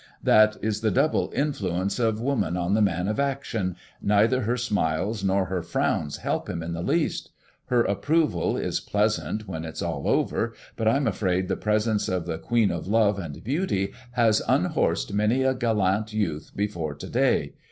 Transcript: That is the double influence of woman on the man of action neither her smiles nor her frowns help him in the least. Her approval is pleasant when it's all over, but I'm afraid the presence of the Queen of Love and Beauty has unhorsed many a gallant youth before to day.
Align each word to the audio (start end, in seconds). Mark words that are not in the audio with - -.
That 0.23 0.57
is 0.63 0.81
the 0.81 0.89
double 0.89 1.31
influence 1.35 1.99
of 1.99 2.19
woman 2.19 2.57
on 2.57 2.73
the 2.73 2.81
man 2.81 3.07
of 3.07 3.19
action 3.19 3.75
neither 4.01 4.41
her 4.41 4.57
smiles 4.57 5.23
nor 5.23 5.45
her 5.45 5.61
frowns 5.61 6.17
help 6.17 6.49
him 6.49 6.63
in 6.63 6.73
the 6.73 6.81
least. 6.81 7.29
Her 7.65 7.83
approval 7.83 8.57
is 8.57 8.79
pleasant 8.79 9.47
when 9.47 9.63
it's 9.63 9.83
all 9.83 10.07
over, 10.07 10.55
but 10.75 10.87
I'm 10.87 11.05
afraid 11.05 11.49
the 11.49 11.55
presence 11.55 12.09
of 12.09 12.25
the 12.25 12.39
Queen 12.39 12.71
of 12.71 12.87
Love 12.87 13.19
and 13.19 13.43
Beauty 13.43 13.93
has 14.13 14.41
unhorsed 14.47 15.13
many 15.13 15.43
a 15.43 15.53
gallant 15.53 16.13
youth 16.13 16.49
before 16.55 16.95
to 16.95 17.07
day. 17.07 17.53